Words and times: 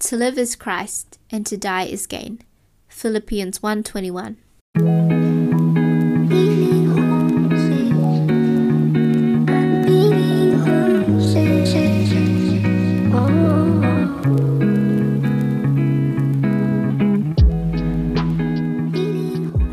To 0.00 0.16
live 0.16 0.38
is 0.38 0.54
Christ, 0.54 1.18
and 1.28 1.44
to 1.46 1.56
die 1.56 1.82
is 1.82 2.06
gain. 2.06 2.40
Philippians 2.86 3.58
1:21. 3.58 4.36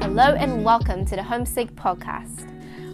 Hello 0.02 0.34
and 0.34 0.66
welcome 0.66 1.06
to 1.06 1.16
the 1.16 1.22
Homesick 1.22 1.76
Podcast. 1.76 2.50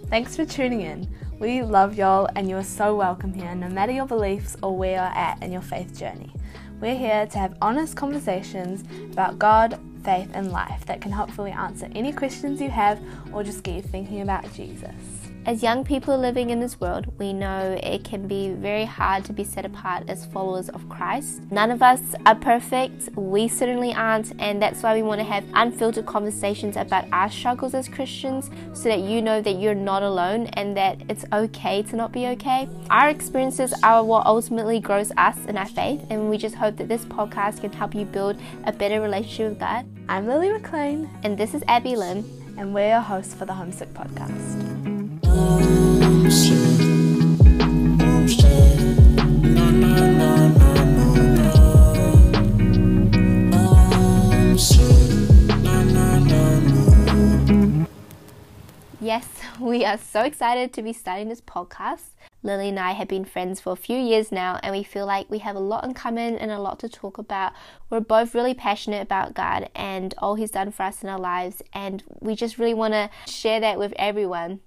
Thanks 0.09 0.35
for 0.35 0.43
tuning 0.43 0.81
in. 0.81 1.07
We 1.39 1.63
love 1.63 1.95
y'all 1.97 2.27
and 2.35 2.49
you 2.49 2.57
are 2.57 2.63
so 2.63 2.93
welcome 2.93 3.33
here, 3.33 3.55
no 3.55 3.69
matter 3.69 3.93
your 3.93 4.05
beliefs 4.05 4.57
or 4.61 4.75
where 4.75 4.91
you're 4.91 4.99
at 4.99 5.41
in 5.41 5.53
your 5.53 5.61
faith 5.61 5.97
journey. 5.97 6.33
We're 6.81 6.97
here 6.97 7.27
to 7.27 7.37
have 7.37 7.55
honest 7.61 7.95
conversations 7.95 8.83
about 9.11 9.37
God, 9.37 9.79
faith, 10.03 10.31
and 10.33 10.51
life 10.51 10.83
that 10.87 10.99
can 10.99 11.11
hopefully 11.11 11.51
answer 11.51 11.87
any 11.93 12.11
questions 12.11 12.59
you 12.59 12.71
have 12.71 12.99
or 13.31 13.43
just 13.43 13.61
get 13.61 13.75
you 13.75 13.81
thinking 13.83 14.21
about 14.21 14.51
Jesus. 14.51 15.20
As 15.43 15.63
young 15.63 15.83
people 15.83 16.15
living 16.19 16.51
in 16.51 16.59
this 16.59 16.79
world, 16.79 17.17
we 17.17 17.33
know 17.33 17.79
it 17.81 18.03
can 18.03 18.27
be 18.27 18.51
very 18.51 18.85
hard 18.85 19.25
to 19.25 19.33
be 19.33 19.43
set 19.43 19.65
apart 19.65 20.03
as 20.07 20.27
followers 20.27 20.69
of 20.69 20.87
Christ. 20.87 21.41
None 21.49 21.71
of 21.71 21.81
us 21.81 21.99
are 22.27 22.35
perfect, 22.35 23.09
we 23.15 23.47
certainly 23.47 23.91
aren't, 23.91 24.39
and 24.39 24.61
that's 24.61 24.83
why 24.83 24.93
we 24.93 25.01
want 25.01 25.19
to 25.19 25.25
have 25.25 25.43
unfiltered 25.55 26.05
conversations 26.05 26.77
about 26.77 27.05
our 27.11 27.27
struggles 27.27 27.73
as 27.73 27.89
Christians 27.89 28.51
so 28.73 28.87
that 28.87 28.99
you 28.99 29.19
know 29.19 29.41
that 29.41 29.53
you're 29.53 29.73
not 29.73 30.03
alone 30.03 30.45
and 30.53 30.77
that 30.77 31.01
it's 31.09 31.25
okay 31.33 31.81
to 31.83 31.95
not 31.95 32.11
be 32.11 32.27
okay. 32.27 32.69
Our 32.91 33.09
experiences 33.09 33.73
are 33.81 34.03
what 34.03 34.27
ultimately 34.27 34.79
grows 34.79 35.11
us 35.17 35.43
in 35.47 35.57
our 35.57 35.67
faith, 35.67 36.05
and 36.11 36.29
we 36.29 36.37
just 36.37 36.53
hope 36.53 36.77
that 36.77 36.87
this 36.87 37.05
podcast 37.05 37.61
can 37.61 37.73
help 37.73 37.95
you 37.95 38.05
build 38.05 38.39
a 38.65 38.71
better 38.71 39.01
relationship 39.01 39.49
with 39.49 39.59
God. 39.59 39.87
I'm 40.07 40.27
Lilly 40.27 40.51
McLean, 40.51 41.09
and 41.23 41.35
this 41.35 41.55
is 41.55 41.63
Abby 41.67 41.95
Lim, 41.95 42.23
and 42.59 42.75
we're 42.75 42.89
your 42.89 42.99
hosts 42.99 43.33
for 43.33 43.45
the 43.45 43.55
Homesick 43.55 43.91
Podcast. 43.95 44.90
Yes, 59.01 59.27
we 59.59 59.83
are 59.83 59.97
so 59.97 60.21
excited 60.21 60.71
to 60.71 60.81
be 60.81 60.93
starting 60.93 61.27
this 61.27 61.41
podcast. 61.41 62.11
Lilly 62.43 62.69
and 62.69 62.79
I 62.79 62.93
have 62.93 63.09
been 63.09 63.25
friends 63.25 63.59
for 63.59 63.73
a 63.73 63.75
few 63.75 63.97
years 63.97 64.31
now, 64.31 64.57
and 64.63 64.73
we 64.73 64.83
feel 64.83 65.05
like 65.05 65.29
we 65.29 65.39
have 65.39 65.57
a 65.57 65.59
lot 65.59 65.83
in 65.83 65.93
common 65.93 66.37
and 66.37 66.49
a 66.49 66.59
lot 66.59 66.79
to 66.79 66.87
talk 66.87 67.17
about. 67.17 67.51
We're 67.89 67.99
both 67.99 68.33
really 68.33 68.53
passionate 68.53 69.01
about 69.01 69.33
God 69.33 69.69
and 69.75 70.13
all 70.19 70.35
He's 70.35 70.51
done 70.51 70.71
for 70.71 70.83
us 70.83 71.03
in 71.03 71.09
our 71.09 71.19
lives, 71.19 71.61
and 71.73 72.03
we 72.21 72.35
just 72.35 72.57
really 72.57 72.73
want 72.73 72.93
to 72.93 73.09
share 73.27 73.59
that 73.59 73.77
with 73.77 73.93
everyone. 73.97 74.61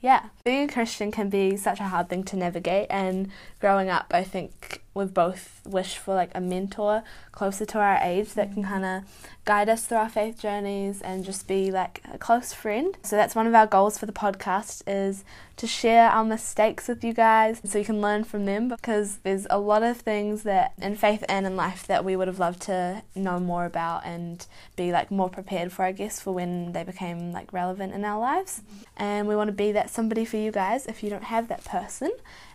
Yeah, 0.00 0.30
being 0.44 0.68
a 0.68 0.72
Christian 0.72 1.12
can 1.12 1.28
be 1.28 1.56
such 1.58 1.78
a 1.78 1.84
hard 1.88 2.08
thing 2.08 2.24
to 2.24 2.36
navigate, 2.36 2.86
and 2.90 3.30
growing 3.60 3.90
up, 3.90 4.06
I 4.12 4.24
think 4.24 4.82
we've 5.00 5.14
both 5.14 5.60
wished 5.66 5.98
for 5.98 6.14
like 6.14 6.30
a 6.34 6.40
mentor 6.40 7.02
closer 7.32 7.64
to 7.64 7.78
our 7.78 7.98
age 8.02 8.34
that 8.34 8.52
can 8.52 8.62
mm. 8.62 8.68
kind 8.68 8.84
of 8.84 9.02
guide 9.44 9.68
us 9.68 9.86
through 9.86 9.96
our 9.96 10.08
faith 10.08 10.38
journeys 10.38 11.00
and 11.00 11.24
just 11.24 11.48
be 11.48 11.70
like 11.70 12.02
a 12.12 12.18
close 12.18 12.52
friend. 12.52 12.96
So 13.02 13.16
that's 13.16 13.34
one 13.34 13.46
of 13.46 13.54
our 13.54 13.66
goals 13.66 13.98
for 13.98 14.06
the 14.06 14.12
podcast 14.12 14.82
is 14.86 15.24
to 15.56 15.66
share 15.66 16.08
our 16.08 16.24
mistakes 16.24 16.88
with 16.88 17.02
you 17.02 17.12
guys 17.12 17.60
so 17.64 17.78
you 17.78 17.84
can 17.84 18.00
learn 18.00 18.24
from 18.24 18.44
them 18.46 18.68
because 18.68 19.18
there's 19.18 19.46
a 19.50 19.58
lot 19.58 19.82
of 19.82 19.96
things 19.98 20.42
that 20.44 20.72
in 20.80 20.94
faith 20.94 21.24
and 21.28 21.46
in 21.46 21.56
life 21.56 21.86
that 21.86 22.04
we 22.04 22.16
would 22.16 22.28
have 22.28 22.38
loved 22.38 22.62
to 22.62 23.02
know 23.14 23.40
more 23.40 23.64
about 23.64 24.04
and 24.04 24.46
be 24.76 24.92
like 24.92 25.10
more 25.10 25.28
prepared 25.28 25.72
for 25.72 25.84
I 25.84 25.92
guess 25.92 26.20
for 26.20 26.32
when 26.32 26.72
they 26.72 26.84
became 26.84 27.32
like 27.32 27.52
relevant 27.52 27.94
in 27.94 28.04
our 28.04 28.20
lives. 28.20 28.60
Mm. 28.60 28.84
And 28.96 29.28
we 29.28 29.36
want 29.36 29.48
to 29.48 29.52
be 29.52 29.72
that 29.72 29.90
somebody 29.90 30.24
for 30.24 30.36
you 30.36 30.52
guys 30.52 30.86
if 30.86 31.02
you 31.02 31.10
don't 31.10 31.24
have 31.24 31.48
that 31.48 31.64
person 31.64 32.12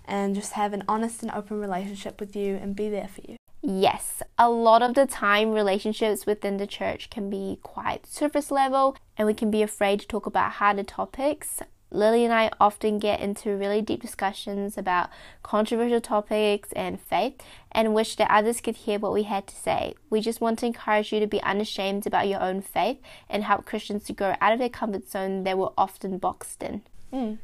and 0.08 0.36
just 0.36 0.54
have 0.54 0.74
an 0.74 0.84
honest 0.88 1.22
and 1.22 1.32
open 1.32 1.60
relationship 1.60 2.20
with 2.20 2.36
you 2.36 2.56
and 2.56 2.76
be 2.76 2.90
there 2.90 3.08
for 3.08 3.22
you. 3.28 3.38
Yes, 3.62 4.22
a 4.38 4.50
lot 4.50 4.84
of 4.84 4.94
the 4.94 5.08
time 5.08 5.52
relationships 5.52 6.28
within 6.28 6.58
the 6.58 6.68
church 6.68 7.10
can 7.10 7.32
be 7.32 7.60
quite 7.64 8.06
surface 8.06 8.52
level 8.52 8.96
and 9.18 9.26
we 9.26 9.34
can 9.34 9.50
be 9.50 9.64
afraid 9.64 10.02
to 10.02 10.08
talk 10.08 10.28
about 10.28 10.54
harder 10.54 10.84
topics. 10.84 11.62
Lilly 11.90 12.26
and 12.26 12.34
I 12.34 12.52
often 12.60 13.00
get 13.00 13.22
into 13.22 13.56
really 13.56 13.82
deep 13.82 14.02
discussions 14.02 14.78
about 14.78 15.10
controversial 15.42 16.02
topics 16.02 16.72
and 16.74 17.00
faith 17.00 17.42
and 17.72 17.96
wish 17.96 18.16
that 18.18 18.30
others 18.30 18.62
could 18.62 18.76
hear 18.76 19.00
what 19.00 19.14
we 19.14 19.24
had 19.24 19.48
to 19.48 19.56
say. 19.56 19.96
We 20.10 20.22
just 20.22 20.42
want 20.42 20.60
to 20.60 20.68
encourage 20.68 21.12
you 21.12 21.20
to 21.20 21.28
be 21.28 21.42
unashamed 21.42 22.06
about 22.06 22.28
your 22.28 22.42
own 22.42 22.62
faith 22.62 23.00
and 23.30 23.44
help 23.44 23.66
Christians 23.66 24.04
to 24.06 24.14
grow 24.14 24.36
out 24.42 24.54
of 24.54 24.60
their 24.60 24.70
comfort 24.70 25.10
zone 25.10 25.44
they 25.44 25.54
were 25.54 25.72
often 25.76 26.18
boxed 26.20 26.62
in. 26.62 26.84
Mm 27.12 27.38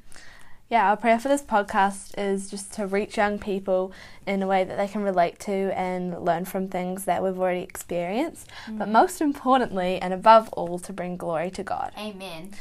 yeah, 0.71 0.89
our 0.89 0.95
prayer 0.95 1.19
for 1.19 1.27
this 1.27 1.41
podcast 1.41 2.17
is 2.17 2.49
just 2.49 2.71
to 2.75 2.87
reach 2.87 3.17
young 3.17 3.37
people 3.37 3.91
in 4.25 4.41
a 4.41 4.47
way 4.47 4.63
that 4.63 4.77
they 4.77 4.87
can 4.87 5.03
relate 5.03 5.37
to 5.39 5.77
and 5.77 6.23
learn 6.23 6.45
from 6.45 6.69
things 6.69 7.03
that 7.03 7.21
we've 7.21 7.37
already 7.37 7.59
experienced. 7.59 8.47
Mm. 8.67 8.77
But 8.77 8.87
most 8.87 9.19
importantly, 9.19 9.99
and 10.01 10.13
above 10.13 10.47
all, 10.53 10.79
to 10.79 10.93
bring 10.93 11.17
glory 11.17 11.51
to 11.51 11.63
God. 11.63 11.91
Amen. 11.97 12.51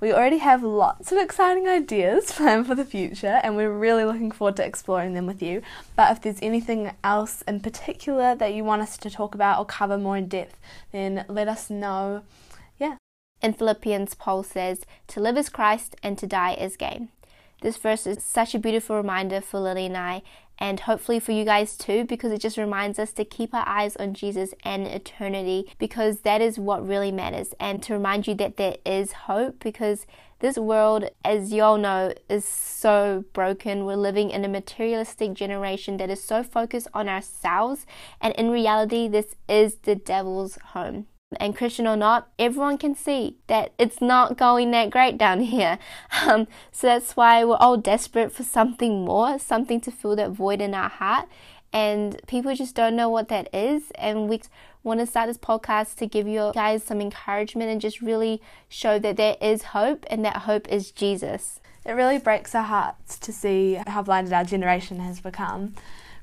We 0.00 0.14
already 0.14 0.38
have 0.38 0.62
lots 0.62 1.12
of 1.12 1.18
exciting 1.18 1.68
ideas 1.68 2.32
planned 2.32 2.66
for 2.66 2.74
the 2.74 2.86
future, 2.86 3.38
and 3.42 3.54
we're 3.54 3.70
really 3.70 4.06
looking 4.06 4.30
forward 4.30 4.56
to 4.56 4.64
exploring 4.64 5.12
them 5.12 5.26
with 5.26 5.42
you. 5.42 5.60
But 5.94 6.10
if 6.12 6.22
there's 6.22 6.38
anything 6.40 6.92
else 7.04 7.42
in 7.42 7.60
particular 7.60 8.34
that 8.34 8.54
you 8.54 8.64
want 8.64 8.80
us 8.80 8.96
to 8.96 9.10
talk 9.10 9.34
about 9.34 9.58
or 9.58 9.66
cover 9.66 9.98
more 9.98 10.16
in 10.16 10.28
depth, 10.28 10.58
then 10.90 11.26
let 11.28 11.48
us 11.48 11.68
know. 11.68 12.22
Yeah. 12.78 12.96
In 13.42 13.52
Philippians, 13.52 14.14
Paul 14.14 14.42
says, 14.42 14.86
To 15.08 15.20
live 15.20 15.36
is 15.36 15.50
Christ, 15.50 15.96
and 16.02 16.16
to 16.16 16.26
die 16.26 16.54
is 16.54 16.78
gain. 16.78 17.10
This 17.60 17.76
verse 17.76 18.06
is 18.06 18.22
such 18.22 18.54
a 18.54 18.58
beautiful 18.58 18.96
reminder 18.96 19.40
for 19.40 19.58
Lilly 19.58 19.86
and 19.86 19.96
I, 19.96 20.22
and 20.60 20.80
hopefully 20.80 21.20
for 21.20 21.32
you 21.32 21.44
guys 21.44 21.76
too, 21.76 22.04
because 22.04 22.32
it 22.32 22.40
just 22.40 22.56
reminds 22.56 22.98
us 22.98 23.12
to 23.12 23.24
keep 23.24 23.54
our 23.54 23.66
eyes 23.66 23.96
on 23.96 24.14
Jesus 24.14 24.54
and 24.64 24.86
eternity, 24.86 25.70
because 25.78 26.20
that 26.20 26.40
is 26.40 26.58
what 26.58 26.86
really 26.86 27.12
matters, 27.12 27.54
and 27.58 27.82
to 27.82 27.94
remind 27.94 28.26
you 28.26 28.34
that 28.34 28.56
there 28.56 28.76
is 28.84 29.12
hope, 29.12 29.58
because 29.60 30.06
this 30.40 30.56
world, 30.56 31.10
as 31.24 31.52
y'all 31.52 31.78
know, 31.78 32.12
is 32.28 32.44
so 32.44 33.24
broken. 33.32 33.84
We're 33.84 33.96
living 33.96 34.30
in 34.30 34.44
a 34.44 34.48
materialistic 34.48 35.34
generation 35.34 35.96
that 35.96 36.10
is 36.10 36.22
so 36.22 36.44
focused 36.44 36.86
on 36.94 37.08
ourselves, 37.08 37.86
and 38.20 38.34
in 38.34 38.50
reality, 38.50 39.08
this 39.08 39.34
is 39.48 39.78
the 39.82 39.96
devil's 39.96 40.58
home 40.74 41.06
and 41.36 41.56
Christian 41.56 41.86
or 41.86 41.96
not, 41.96 42.28
everyone 42.38 42.78
can 42.78 42.94
see 42.94 43.36
that 43.48 43.72
it's 43.78 44.00
not 44.00 44.38
going 44.38 44.70
that 44.70 44.90
great 44.90 45.18
down 45.18 45.40
here. 45.54 45.78
Um, 46.22 46.48
so 46.72 46.86
that's 46.86 47.16
why 47.16 47.44
we're 47.44 47.56
all 47.56 47.76
desperate 47.76 48.32
for 48.32 48.42
something 48.42 49.04
more, 49.04 49.38
something 49.38 49.80
to 49.82 49.90
fill 49.90 50.16
that 50.16 50.30
void 50.30 50.60
in 50.60 50.74
our 50.74 50.88
heart. 50.88 51.28
And 51.70 52.18
people 52.26 52.54
just 52.54 52.74
don't 52.74 52.96
know 52.96 53.10
what 53.10 53.28
that 53.28 53.54
is. 53.54 53.90
And 53.96 54.28
we 54.28 54.40
want 54.82 55.00
to 55.00 55.06
start 55.06 55.28
this 55.28 55.36
podcast 55.36 55.96
to 55.96 56.06
give 56.06 56.26
you 56.26 56.50
guys 56.54 56.82
some 56.82 57.00
encouragement 57.00 57.70
and 57.70 57.80
just 57.80 58.00
really 58.00 58.40
show 58.68 58.98
that 58.98 59.18
there 59.18 59.36
is 59.40 59.64
hope 59.64 60.06
and 60.08 60.24
that 60.24 60.38
hope 60.38 60.66
is 60.68 60.90
Jesus. 60.90 61.60
It 61.84 61.92
really 61.92 62.18
breaks 62.18 62.54
our 62.54 62.62
hearts 62.62 63.18
to 63.18 63.32
see 63.32 63.74
how 63.86 64.02
blinded 64.02 64.32
our 64.32 64.44
generation 64.44 65.00
has 65.00 65.20
become. 65.20 65.74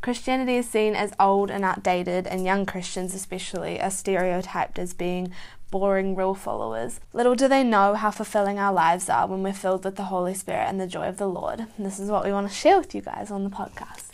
Christianity 0.06 0.58
is 0.58 0.70
seen 0.70 0.94
as 0.94 1.14
old 1.20 1.50
and 1.50 1.66
outdated, 1.66 2.28
and 2.28 2.46
young 2.46 2.68
Christians, 2.68 3.16
especially, 3.16 3.82
are 3.82 3.90
stereotyped 3.90 4.78
as 4.78 4.94
being 4.94 5.34
boring 5.72 6.16
rule 6.16 6.36
followers. 6.36 7.00
Little 7.12 7.34
do 7.34 7.48
they 7.48 7.64
know 7.64 7.96
how 7.96 8.12
fulfilling 8.12 8.60
our 8.60 8.72
lives 8.72 9.10
are 9.10 9.26
when 9.26 9.42
we're 9.42 9.52
filled 9.52 9.84
with 9.84 9.96
the 9.96 10.04
Holy 10.04 10.36
Spirit 10.36 10.68
and 10.68 10.80
the 10.80 10.86
joy 10.86 11.08
of 11.08 11.18
the 11.18 11.26
Lord. 11.26 11.62
And 11.62 11.84
this 11.84 12.00
is 12.00 12.12
what 12.12 12.24
we 12.24 12.32
want 12.32 12.48
to 12.48 12.54
share 12.54 12.78
with 12.78 12.94
you 12.94 13.02
guys 13.02 13.32
on 13.32 13.44
the 13.44 13.50
podcast. 13.50 14.12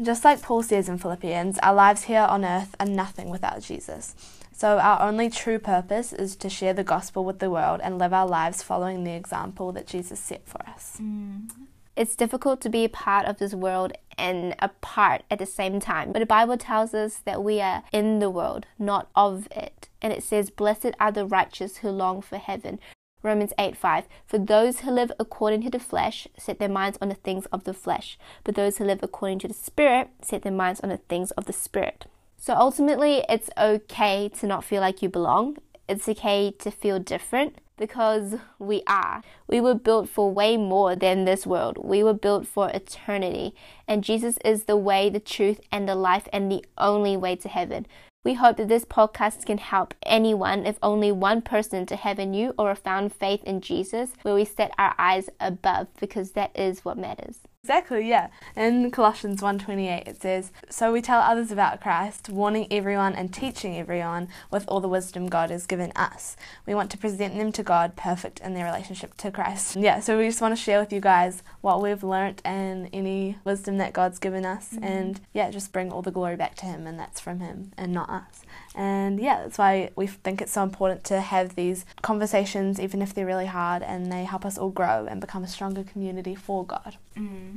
Just 0.00 0.24
like 0.24 0.40
Paul 0.40 0.62
says 0.62 0.88
in 0.88 0.98
Philippians, 0.98 1.58
our 1.64 1.74
lives 1.74 2.04
here 2.04 2.20
on 2.20 2.44
earth 2.44 2.76
are 2.78 2.86
nothing 2.86 3.28
without 3.28 3.60
Jesus. 3.60 4.14
So, 4.52 4.78
our 4.78 5.02
only 5.02 5.30
true 5.30 5.58
purpose 5.58 6.12
is 6.12 6.36
to 6.36 6.48
share 6.48 6.74
the 6.74 6.84
gospel 6.84 7.24
with 7.24 7.40
the 7.40 7.50
world 7.50 7.80
and 7.82 7.98
live 7.98 8.12
our 8.12 8.28
lives 8.28 8.62
following 8.62 9.02
the 9.02 9.14
example 9.14 9.72
that 9.72 9.88
Jesus 9.88 10.20
set 10.20 10.46
for 10.46 10.64
us. 10.68 10.98
Mm. 11.02 11.50
It's 11.96 12.16
difficult 12.16 12.60
to 12.62 12.68
be 12.68 12.84
a 12.84 12.88
part 12.88 13.26
of 13.26 13.38
this 13.38 13.54
world 13.54 13.92
and 14.18 14.56
apart 14.58 15.22
at 15.30 15.38
the 15.38 15.46
same 15.46 15.78
time. 15.78 16.10
But 16.10 16.18
the 16.18 16.26
Bible 16.26 16.56
tells 16.56 16.92
us 16.92 17.16
that 17.24 17.44
we 17.44 17.60
are 17.60 17.84
in 17.92 18.18
the 18.18 18.30
world, 18.30 18.66
not 18.78 19.08
of 19.14 19.46
it. 19.52 19.88
And 20.02 20.12
it 20.12 20.24
says, 20.24 20.50
Blessed 20.50 20.90
are 20.98 21.12
the 21.12 21.24
righteous 21.24 21.78
who 21.78 21.90
long 21.90 22.20
for 22.20 22.38
heaven. 22.38 22.80
Romans 23.22 23.52
8 23.58 23.76
5. 23.76 24.04
For 24.26 24.38
those 24.38 24.80
who 24.80 24.90
live 24.90 25.12
according 25.20 25.62
to 25.62 25.70
the 25.70 25.78
flesh 25.78 26.26
set 26.36 26.58
their 26.58 26.68
minds 26.68 26.98
on 27.00 27.08
the 27.08 27.14
things 27.14 27.46
of 27.46 27.64
the 27.64 27.72
flesh, 27.72 28.18
but 28.42 28.56
those 28.56 28.78
who 28.78 28.84
live 28.84 29.00
according 29.02 29.38
to 29.40 29.48
the 29.48 29.54
Spirit 29.54 30.10
set 30.20 30.42
their 30.42 30.52
minds 30.52 30.80
on 30.80 30.88
the 30.88 30.98
things 30.98 31.30
of 31.32 31.46
the 31.46 31.52
Spirit. 31.52 32.06
So 32.36 32.54
ultimately, 32.54 33.24
it's 33.28 33.50
okay 33.56 34.28
to 34.40 34.46
not 34.46 34.64
feel 34.64 34.80
like 34.80 35.00
you 35.00 35.08
belong. 35.08 35.56
It's 35.88 36.08
okay 36.08 36.50
to 36.58 36.70
feel 36.70 36.98
different 36.98 37.58
because 37.76 38.36
we 38.58 38.82
are. 38.86 39.22
We 39.46 39.60
were 39.60 39.74
built 39.74 40.08
for 40.08 40.30
way 40.30 40.56
more 40.56 40.94
than 40.96 41.24
this 41.24 41.46
world. 41.46 41.78
We 41.82 42.02
were 42.02 42.14
built 42.14 42.46
for 42.46 42.70
eternity. 42.70 43.54
And 43.86 44.04
Jesus 44.04 44.38
is 44.44 44.64
the 44.64 44.76
way, 44.76 45.10
the 45.10 45.20
truth, 45.20 45.60
and 45.70 45.88
the 45.88 45.94
life, 45.94 46.28
and 46.32 46.50
the 46.50 46.64
only 46.78 47.16
way 47.16 47.36
to 47.36 47.48
heaven. 47.48 47.86
We 48.24 48.34
hope 48.34 48.56
that 48.56 48.68
this 48.68 48.86
podcast 48.86 49.44
can 49.44 49.58
help 49.58 49.92
anyone, 50.02 50.64
if 50.64 50.78
only 50.82 51.12
one 51.12 51.42
person, 51.42 51.84
to 51.86 51.96
have 51.96 52.18
a 52.18 52.24
new 52.24 52.54
or 52.58 52.70
a 52.70 52.76
found 52.76 53.12
faith 53.12 53.44
in 53.44 53.60
Jesus, 53.60 54.12
where 54.22 54.34
we 54.34 54.46
set 54.46 54.72
our 54.78 54.94
eyes 54.96 55.28
above, 55.40 55.88
because 56.00 56.32
that 56.32 56.58
is 56.58 56.84
what 56.84 56.96
matters. 56.96 57.40
Exactly, 57.64 58.06
yeah. 58.06 58.28
In 58.54 58.90
Colossians 58.90 59.40
1:28 59.40 60.06
it 60.06 60.20
says, 60.20 60.52
"So 60.68 60.92
we 60.92 61.00
tell 61.00 61.20
others 61.20 61.50
about 61.50 61.80
Christ, 61.80 62.28
warning 62.28 62.66
everyone 62.70 63.14
and 63.14 63.32
teaching 63.32 63.78
everyone 63.78 64.28
with 64.50 64.66
all 64.68 64.80
the 64.80 64.88
wisdom 64.96 65.28
God 65.28 65.48
has 65.48 65.64
given 65.64 65.90
us. 65.96 66.36
We 66.66 66.74
want 66.74 66.90
to 66.90 66.98
present 66.98 67.38
them 67.38 67.52
to 67.52 67.62
God 67.62 67.96
perfect 67.96 68.40
in 68.40 68.52
their 68.52 68.66
relationship 68.66 69.16
to 69.16 69.30
Christ." 69.30 69.76
Yeah, 69.76 70.00
so 70.00 70.18
we 70.18 70.26
just 70.26 70.42
want 70.42 70.54
to 70.54 70.62
share 70.62 70.78
with 70.78 70.92
you 70.92 71.00
guys 71.00 71.42
what 71.62 71.80
we've 71.80 72.04
learnt 72.04 72.42
and 72.44 72.90
any 72.92 73.38
wisdom 73.44 73.78
that 73.78 73.94
God's 73.94 74.18
given 74.18 74.44
us 74.44 74.74
mm-hmm. 74.74 74.84
and 74.84 75.20
yeah, 75.32 75.50
just 75.50 75.72
bring 75.72 75.90
all 75.90 76.02
the 76.02 76.10
glory 76.10 76.36
back 76.36 76.56
to 76.56 76.66
him 76.66 76.86
and 76.86 76.98
that's 77.00 77.18
from 77.18 77.40
him 77.40 77.72
and 77.78 77.94
not 77.94 78.10
us. 78.10 78.42
And 78.74 79.18
yeah, 79.18 79.40
that's 79.42 79.56
why 79.56 79.88
we 79.96 80.06
think 80.06 80.42
it's 80.42 80.52
so 80.52 80.64
important 80.64 81.02
to 81.04 81.20
have 81.20 81.54
these 81.54 81.86
conversations, 82.02 82.78
even 82.78 83.00
if 83.00 83.14
they're 83.14 83.24
really 83.24 83.46
hard, 83.46 83.82
and 83.82 84.12
they 84.12 84.24
help 84.24 84.44
us 84.44 84.58
all 84.58 84.70
grow 84.70 85.06
and 85.06 85.18
become 85.18 85.44
a 85.44 85.48
stronger 85.48 85.82
community 85.82 86.34
for 86.34 86.66
God. 86.66 86.98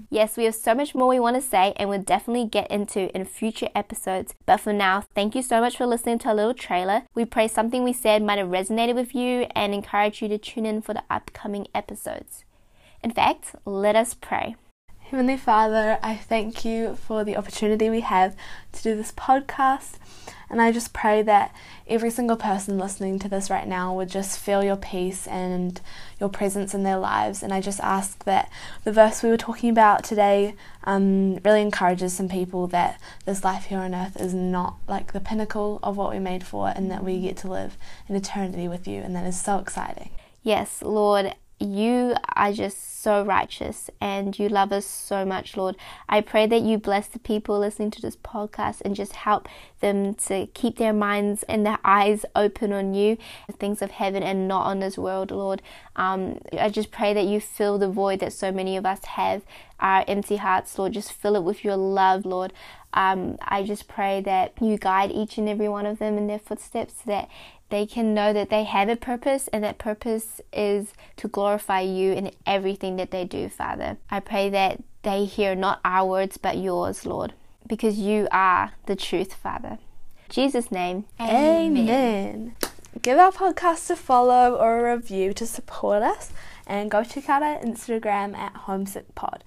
Yes, 0.09 0.37
we 0.37 0.45
have 0.45 0.55
so 0.55 0.73
much 0.75 0.93
more 0.93 1.07
we 1.07 1.19
want 1.19 1.35
to 1.35 1.41
say, 1.41 1.73
and 1.77 1.89
we'll 1.89 2.01
definitely 2.01 2.45
get 2.45 2.69
into 2.69 3.15
in 3.15 3.25
future 3.25 3.69
episodes. 3.75 4.33
But 4.45 4.57
for 4.57 4.73
now, 4.73 5.05
thank 5.15 5.35
you 5.35 5.41
so 5.41 5.59
much 5.59 5.77
for 5.77 5.85
listening 5.85 6.19
to 6.19 6.29
our 6.29 6.35
little 6.35 6.53
trailer. 6.53 7.03
We 7.15 7.25
pray 7.25 7.47
something 7.47 7.83
we 7.83 7.93
said 7.93 8.23
might 8.23 8.39
have 8.39 8.49
resonated 8.49 8.95
with 8.95 9.15
you 9.15 9.47
and 9.55 9.73
encourage 9.73 10.21
you 10.21 10.27
to 10.29 10.37
tune 10.37 10.65
in 10.65 10.81
for 10.81 10.93
the 10.93 11.03
upcoming 11.09 11.67
episodes. 11.73 12.43
In 13.03 13.11
fact, 13.11 13.55
let 13.65 13.95
us 13.95 14.13
pray. 14.13 14.55
Heavenly 15.09 15.37
Father, 15.37 15.99
I 16.03 16.15
thank 16.15 16.65
you 16.65 16.97
for 16.97 17.23
the 17.23 17.37
opportunity 17.37 17.89
we 17.89 18.01
have 18.01 18.35
to 18.73 18.83
do 18.83 18.93
this 18.93 19.13
podcast. 19.13 19.93
And 20.49 20.61
I 20.61 20.73
just 20.73 20.91
pray 20.91 21.21
that 21.21 21.55
every 21.87 22.09
single 22.09 22.35
person 22.35 22.77
listening 22.77 23.17
to 23.19 23.29
this 23.29 23.49
right 23.49 23.69
now 23.69 23.95
would 23.95 24.09
just 24.09 24.37
feel 24.37 24.65
your 24.65 24.75
peace 24.75 25.25
and 25.25 25.79
your 26.19 26.27
presence 26.27 26.73
in 26.73 26.83
their 26.83 26.97
lives. 26.97 27.41
And 27.41 27.53
I 27.53 27.61
just 27.61 27.79
ask 27.79 28.25
that 28.25 28.51
the 28.83 28.91
verse 28.91 29.23
we 29.23 29.29
were 29.29 29.37
talking 29.37 29.69
about 29.69 30.03
today 30.03 30.55
um, 30.83 31.37
really 31.37 31.61
encourages 31.61 32.11
some 32.11 32.27
people 32.27 32.67
that 32.67 32.99
this 33.23 33.45
life 33.45 33.63
here 33.67 33.79
on 33.79 33.95
earth 33.95 34.19
is 34.19 34.33
not 34.33 34.75
like 34.89 35.13
the 35.13 35.21
pinnacle 35.21 35.79
of 35.83 35.95
what 35.95 36.09
we're 36.09 36.19
made 36.19 36.45
for, 36.45 36.67
and 36.75 36.91
that 36.91 37.05
we 37.05 37.21
get 37.21 37.37
to 37.37 37.47
live 37.47 37.77
in 38.09 38.15
eternity 38.17 38.67
with 38.67 38.89
you. 38.89 38.99
And 38.99 39.15
that 39.15 39.25
is 39.25 39.39
so 39.39 39.59
exciting. 39.59 40.09
Yes, 40.43 40.81
Lord 40.81 41.33
you 41.59 42.15
are 42.35 42.51
just 42.51 43.01
so 43.01 43.23
righteous 43.23 43.89
and 43.99 44.37
you 44.37 44.47
love 44.49 44.71
us 44.71 44.85
so 44.85 45.25
much, 45.25 45.57
Lord. 45.57 45.75
I 46.07 46.21
pray 46.21 46.45
that 46.45 46.61
you 46.61 46.77
bless 46.77 47.07
the 47.07 47.19
people 47.19 47.57
listening 47.59 47.91
to 47.91 48.01
this 48.01 48.15
podcast 48.15 48.81
and 48.81 48.95
just 48.95 49.13
help 49.13 49.47
them 49.79 50.13
to 50.15 50.47
keep 50.47 50.77
their 50.77 50.93
minds 50.93 51.43
and 51.43 51.65
their 51.65 51.79
eyes 51.83 52.25
open 52.35 52.73
on 52.73 52.93
you, 52.93 53.17
things 53.57 53.81
of 53.81 53.91
heaven 53.91 54.23
and 54.23 54.47
not 54.47 54.65
on 54.65 54.79
this 54.79 54.97
world, 54.97 55.31
Lord. 55.31 55.61
Um, 55.95 56.39
I 56.59 56.69
just 56.69 56.91
pray 56.91 57.13
that 57.13 57.25
you 57.25 57.39
fill 57.39 57.77
the 57.77 57.89
void 57.89 58.19
that 58.19 58.33
so 58.33 58.51
many 58.51 58.77
of 58.77 58.85
us 58.85 59.03
have, 59.05 59.43
our 59.79 60.03
empty 60.07 60.37
hearts, 60.37 60.77
Lord. 60.77 60.93
Just 60.93 61.11
fill 61.11 61.35
it 61.35 61.43
with 61.43 61.63
your 61.63 61.77
love, 61.77 62.25
Lord. 62.25 62.53
Um, 62.93 63.37
I 63.41 63.63
just 63.63 63.87
pray 63.87 64.21
that 64.21 64.53
you 64.61 64.77
guide 64.77 65.11
each 65.11 65.37
and 65.37 65.47
every 65.47 65.69
one 65.69 65.85
of 65.85 65.99
them 65.99 66.17
in 66.17 66.27
their 66.27 66.39
footsteps, 66.39 66.93
that 67.05 67.29
they 67.69 67.85
can 67.85 68.13
know 68.13 68.33
that 68.33 68.49
they 68.49 68.63
have 68.63 68.89
a 68.89 68.95
purpose 68.95 69.49
and 69.49 69.63
that 69.63 69.77
purpose 69.77 70.41
is 70.53 70.93
to 71.17 71.27
glorify 71.27 71.81
you 71.81 72.13
in 72.13 72.31
everything 72.45 72.95
that 72.95 73.11
they 73.11 73.25
do, 73.25 73.49
Father. 73.49 73.97
I 74.09 74.19
pray 74.21 74.49
that 74.49 74.81
they 75.03 75.25
hear 75.25 75.53
not 75.53 75.79
our 75.83 76.07
words 76.07 76.37
but 76.37 76.57
yours, 76.57 77.05
Lord, 77.05 77.33
because 77.67 77.99
you 77.99 78.27
are 78.31 78.71
the 78.85 78.95
truth, 78.95 79.33
Father. 79.33 79.79
In 79.79 80.29
Jesus' 80.29 80.71
name, 80.71 81.05
amen. 81.19 81.77
amen. 81.77 82.55
Give 83.01 83.19
our 83.19 83.31
podcast 83.31 83.89
a 83.89 83.95
follow 83.95 84.55
or 84.55 84.87
a 84.87 84.95
review 84.95 85.33
to 85.33 85.45
support 85.45 86.01
us 86.01 86.31
and 86.67 86.91
go 86.91 87.03
check 87.03 87.29
out 87.29 87.41
our 87.41 87.57
Instagram 87.59 88.35
at 88.35 88.53
HomesickPod 88.53 89.41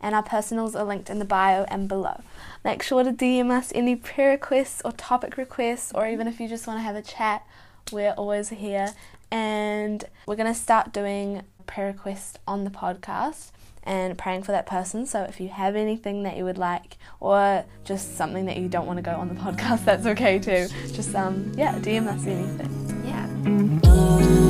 and 0.00 0.14
our 0.14 0.22
personals 0.22 0.76
are 0.76 0.84
linked 0.84 1.10
in 1.10 1.18
the 1.18 1.24
bio 1.24 1.64
and 1.64 1.88
below. 1.88 2.20
Make 2.64 2.82
sure 2.82 3.02
to 3.02 3.12
DM 3.12 3.50
us 3.50 3.72
any 3.74 3.96
prayer 3.96 4.30
requests 4.30 4.82
or 4.84 4.92
topic 4.92 5.36
requests, 5.36 5.92
or 5.94 6.06
even 6.06 6.28
if 6.28 6.38
you 6.38 6.48
just 6.48 6.66
want 6.66 6.78
to 6.78 6.82
have 6.82 6.96
a 6.96 7.02
chat 7.02 7.44
we're 7.92 8.12
always 8.12 8.48
here, 8.48 8.92
and 9.30 10.04
we're 10.26 10.36
going 10.36 10.52
to 10.52 10.58
start 10.58 10.92
doing 10.92 11.42
prayer 11.66 11.86
requests 11.86 12.38
on 12.46 12.64
the 12.64 12.70
podcast 12.70 13.50
and 13.82 14.18
praying 14.18 14.42
for 14.42 14.52
that 14.52 14.66
person. 14.66 15.06
So 15.06 15.22
if 15.22 15.40
you 15.40 15.48
have 15.48 15.76
anything 15.76 16.24
that 16.24 16.36
you 16.36 16.44
would 16.44 16.58
like, 16.58 16.98
or 17.20 17.64
just 17.84 18.16
something 18.16 18.46
that 18.46 18.56
you 18.56 18.68
don't 18.68 18.86
want 18.86 18.98
to 18.98 19.02
go 19.02 19.12
on 19.12 19.28
the 19.28 19.34
podcast, 19.40 19.84
that's 19.84 20.06
okay 20.06 20.38
too. 20.38 20.68
Just 20.92 21.14
um, 21.14 21.52
yeah, 21.56 21.78
DM 21.78 22.06
us 22.08 22.26
anything. 22.26 23.02
Yeah. 23.04 24.45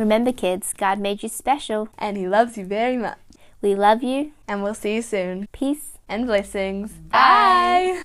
Remember, 0.00 0.32
kids, 0.32 0.72
God 0.72 0.98
made 0.98 1.22
you 1.22 1.28
special. 1.28 1.90
And 1.98 2.16
He 2.16 2.26
loves 2.26 2.56
you 2.56 2.64
very 2.64 2.96
much. 2.96 3.18
We 3.60 3.74
love 3.74 4.02
you. 4.02 4.32
And 4.48 4.62
we'll 4.62 4.72
see 4.72 4.94
you 4.94 5.02
soon. 5.02 5.46
Peace 5.52 5.98
and 6.08 6.26
blessings. 6.26 6.92
Bye. 6.92 8.00
Bye. 8.00 8.02